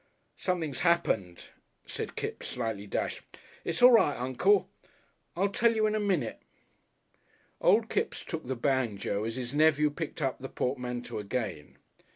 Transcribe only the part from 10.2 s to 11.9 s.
the portmanteau again.